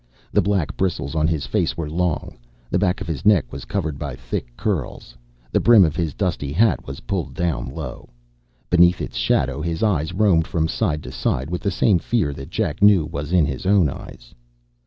[0.33, 2.35] The black bristles on his face were long;
[2.71, 5.15] the back of his neck was covered by thick curls.
[5.51, 8.09] The brim of his dusty hat was pulled down low.
[8.71, 12.49] Beneath its shadow his eyes roamed from side to side with the same fear that
[12.49, 14.33] Jack knew was in his own eyes.